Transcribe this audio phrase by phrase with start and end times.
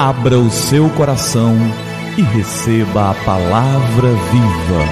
[0.00, 1.56] Abra o seu coração
[2.16, 4.84] e receba a palavra viva.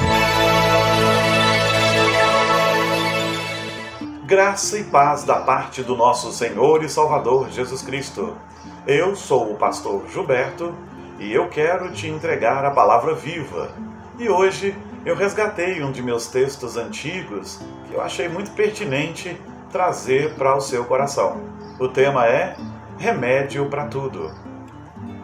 [4.24, 8.36] Graça e paz da parte do nosso Senhor e Salvador Jesus Cristo.
[8.84, 10.74] Eu sou o pastor Gilberto
[11.20, 13.70] e eu quero te entregar a palavra viva.
[14.18, 20.34] E hoje eu resgatei um de meus textos antigos que eu achei muito pertinente trazer
[20.34, 21.40] para o seu coração.
[21.78, 22.56] O tema é
[22.98, 24.45] Remédio para Tudo.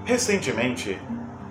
[0.05, 1.01] Recentemente,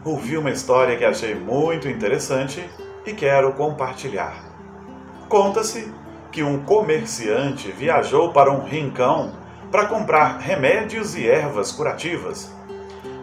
[0.03, 2.69] ouvi uma história que achei muito interessante
[3.05, 4.43] e quero compartilhar.
[5.29, 5.91] Conta-se
[6.31, 9.31] que um comerciante viajou para um rincão
[9.71, 12.51] para comprar remédios e ervas curativas.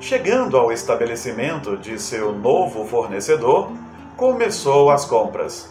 [0.00, 3.70] Chegando ao estabelecimento de seu novo fornecedor,
[4.16, 5.70] começou as compras.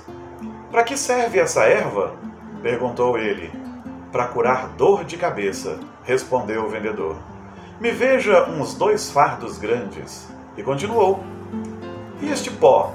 [0.69, 2.13] Para que serve essa erva?
[2.61, 3.51] perguntou ele.
[4.11, 7.17] Para curar dor de cabeça, respondeu o vendedor.
[7.79, 10.27] Me veja uns dois fardos grandes.
[10.57, 11.23] E continuou.
[12.19, 12.91] E este pó?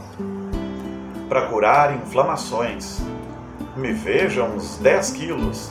[1.28, 3.00] Para curar inflamações.
[3.77, 5.70] Me veja uns 10 quilos.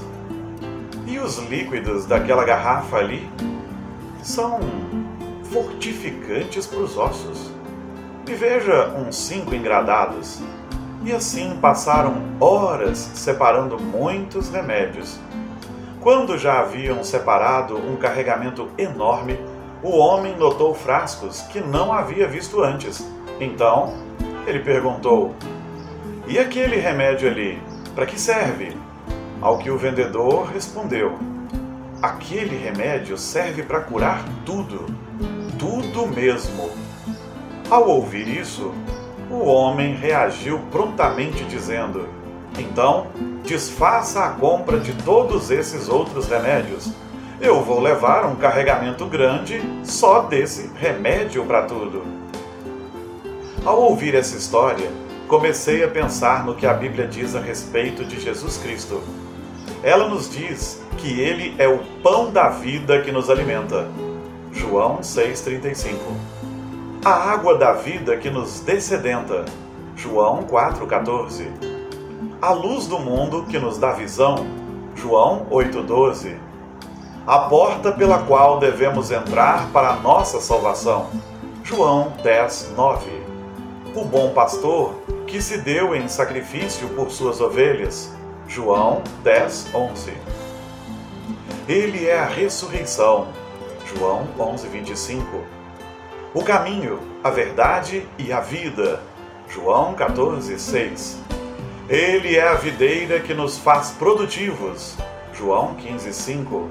[1.06, 3.30] E os líquidos daquela garrafa ali?
[4.24, 4.62] São
[5.52, 7.52] fortificantes para os ossos.
[8.26, 10.40] Me veja uns cinco engradados.
[11.04, 15.20] E assim passaram horas separando muitos remédios
[16.02, 19.40] quando já haviam separado um carregamento enorme,
[19.84, 23.08] o homem notou frascos que não havia visto antes.
[23.40, 23.94] Então,
[24.46, 25.36] ele perguntou:
[26.28, 27.62] E aquele remédio ali,
[27.96, 28.76] para que serve?
[29.40, 31.18] Ao que o vendedor respondeu:
[32.02, 34.86] Aquele remédio serve para curar tudo,
[35.58, 36.70] tudo mesmo.
[37.70, 38.74] Ao ouvir isso,
[39.30, 42.21] o homem reagiu prontamente, dizendo:
[42.58, 43.08] Então,
[43.44, 46.92] desfaça a compra de todos esses outros remédios.
[47.40, 52.04] Eu vou levar um carregamento grande só desse remédio para tudo.
[53.66, 54.90] Ao ouvir essa história,
[55.28, 59.02] comecei a pensar no que a Bíblia diz a respeito de Jesus Cristo.
[59.84, 63.88] Ela nos diz que ele é o pão da vida que nos alimenta.
[64.52, 65.96] João 6,35.
[67.04, 69.46] A água da vida que nos descedenta.
[69.96, 71.71] João 4,14
[72.42, 74.48] a luz do mundo que nos dá visão.
[74.96, 76.38] João 8,12.
[77.28, 81.12] A porta pela qual devemos entrar para a nossa salvação.
[81.64, 83.12] João 10, 9.
[83.96, 84.96] O bom pastor
[85.28, 88.12] que se deu em sacrifício por suas ovelhas.
[88.48, 90.14] João 10, 11.
[91.70, 93.28] Ele é a ressurreição.
[93.86, 95.28] João 11, 25.
[96.34, 99.00] O caminho, a verdade e a vida.
[99.48, 101.22] João 14, 6.
[101.92, 104.96] Ele é a videira que nos faz produtivos.
[105.34, 106.70] João 15:5.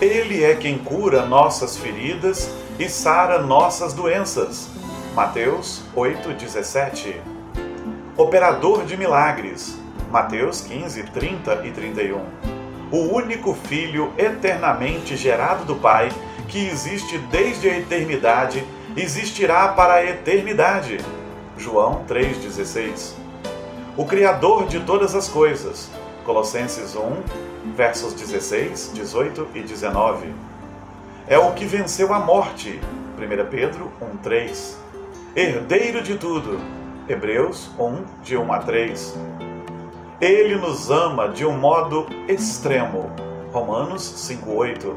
[0.00, 4.68] Ele é quem cura nossas feridas e sara nossas doenças.
[5.14, 7.14] Mateus 8:17.
[8.16, 9.78] Operador de milagres.
[10.10, 12.24] Mateus 15, 30 e 31.
[12.90, 16.08] O único Filho eternamente gerado do Pai,
[16.48, 18.64] que existe desde a eternidade,
[18.96, 20.98] existirá para a eternidade.
[21.56, 23.21] João 3,16
[23.96, 25.90] o Criador de todas as coisas.
[26.24, 30.32] Colossenses 1, versos 16, 18 e 19.
[31.26, 32.80] É o que venceu a morte.
[33.18, 34.78] 1 Pedro 1, 3.
[35.36, 36.58] Herdeiro de tudo.
[37.08, 39.18] Hebreus 1, de 1 a 3.
[40.20, 43.10] Ele nos ama de um modo extremo.
[43.52, 44.96] Romanos 5, 8.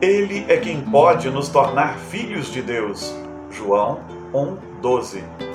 [0.00, 3.14] Ele é quem pode nos tornar filhos de Deus.
[3.50, 4.00] João
[4.32, 5.53] 1, 12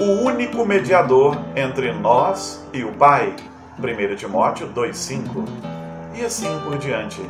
[0.00, 3.34] o único mediador entre nós e o Pai.
[3.78, 5.44] 1 Timóteo 2,5
[6.14, 7.20] e assim por diante.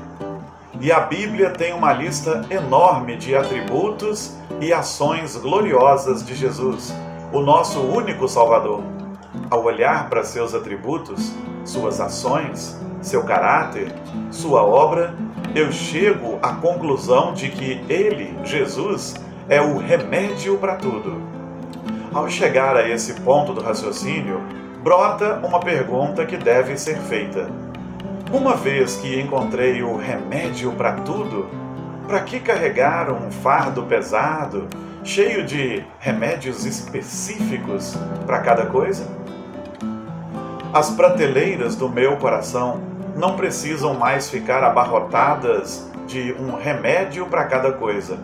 [0.78, 6.94] E a Bíblia tem uma lista enorme de atributos e ações gloriosas de Jesus,
[7.32, 8.82] o nosso único Salvador.
[9.50, 11.32] Ao olhar para seus atributos,
[11.64, 13.92] suas ações, seu caráter,
[14.30, 15.14] sua obra,
[15.54, 19.14] eu chego à conclusão de que Ele, Jesus,
[19.48, 21.37] é o remédio para tudo
[22.12, 24.40] ao chegar a esse ponto do raciocínio,
[24.82, 27.48] brota uma pergunta que deve ser feita.
[28.32, 31.48] Uma vez que encontrei o remédio para tudo,
[32.06, 34.66] para que carregar um fardo pesado,
[35.04, 37.96] cheio de remédios específicos
[38.26, 39.06] para cada coisa?
[40.72, 42.80] As prateleiras do meu coração
[43.16, 48.18] não precisam mais ficar abarrotadas de um remédio para cada coisa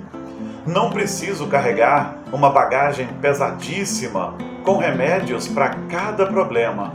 [0.67, 4.35] não preciso carregar uma bagagem pesadíssima
[4.65, 6.93] com remédios para cada problema.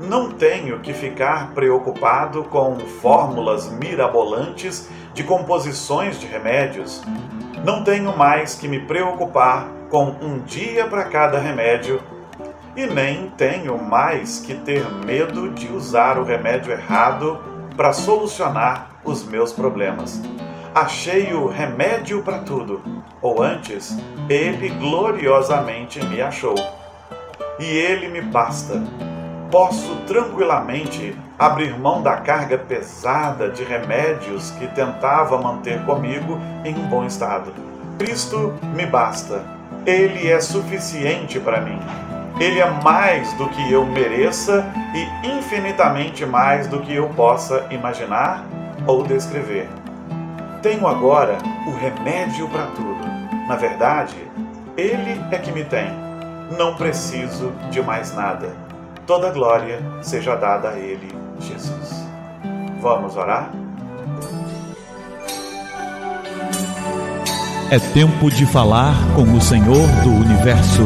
[0.00, 7.02] Não tenho que ficar preocupado com fórmulas mirabolantes de composições de remédios,
[7.64, 12.00] não tenho mais que me preocupar com um dia para cada remédio
[12.74, 17.38] e nem tenho mais que ter medo de usar o remédio errado
[17.76, 20.20] para solucionar os meus problemas.
[20.74, 22.82] Achei o remédio para tudo,
[23.20, 23.94] ou antes,
[24.26, 26.54] ele gloriosamente me achou.
[27.58, 28.82] E ele me basta.
[29.50, 36.88] Posso tranquilamente abrir mão da carga pesada de remédios que tentava manter comigo em um
[36.88, 37.52] bom estado.
[37.98, 39.44] Cristo me basta.
[39.84, 41.78] Ele é suficiente para mim.
[42.40, 44.64] Ele é mais do que eu mereça
[44.94, 48.42] e infinitamente mais do que eu possa imaginar
[48.86, 49.68] ou descrever.
[50.62, 53.00] Tenho agora o remédio para tudo.
[53.48, 54.14] Na verdade,
[54.76, 55.90] Ele é que me tem.
[56.56, 58.54] Não preciso de mais nada.
[59.04, 62.06] Toda glória seja dada a Ele, Jesus.
[62.80, 63.50] Vamos orar?
[67.68, 70.82] É tempo de falar com o Senhor do Universo.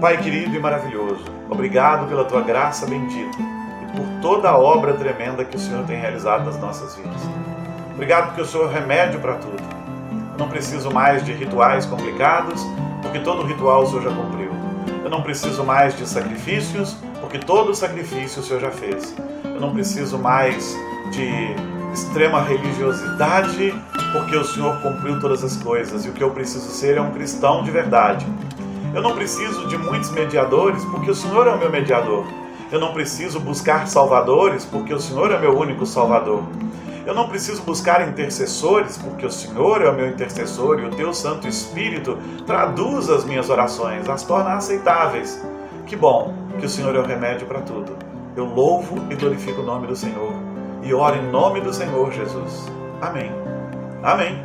[0.00, 3.36] Pai querido e maravilhoso, obrigado pela tua graça bendita
[3.82, 7.20] e por toda a obra tremenda que o Senhor tem realizado nas nossas vidas.
[7.96, 9.56] Obrigado porque o Senhor é remédio para tudo.
[10.34, 12.62] Eu não preciso mais de rituais complicados,
[13.00, 14.50] porque todo ritual o Senhor já cumpriu.
[15.02, 19.16] Eu não preciso mais de sacrifícios, porque todo sacrifício o Senhor já fez.
[19.42, 20.76] Eu não preciso mais
[21.10, 21.54] de
[21.94, 23.74] extrema religiosidade,
[24.12, 27.12] porque o Senhor cumpriu todas as coisas e o que eu preciso ser é um
[27.12, 28.26] cristão de verdade.
[28.94, 32.26] Eu não preciso de muitos mediadores, porque o Senhor é o meu mediador.
[32.70, 36.42] Eu não preciso buscar salvadores, porque o Senhor é meu único salvador.
[37.06, 41.14] Eu não preciso buscar intercessores, porque o Senhor é o meu intercessor e o teu
[41.14, 45.40] Santo Espírito traduz as minhas orações, as torna aceitáveis.
[45.86, 47.96] Que bom que o Senhor é o remédio para tudo.
[48.34, 50.32] Eu louvo e glorifico o nome do Senhor
[50.82, 52.66] e oro em nome do Senhor Jesus.
[53.00, 53.30] Amém.
[54.02, 54.44] Amém.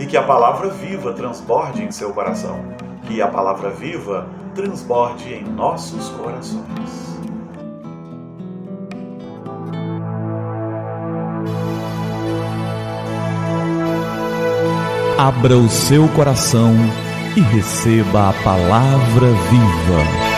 [0.00, 2.58] E que a palavra viva transborde em seu coração.
[3.04, 7.20] Que a palavra viva transborde em nossos corações.
[15.20, 16.74] Abra o seu coração
[17.36, 20.29] e receba a palavra viva.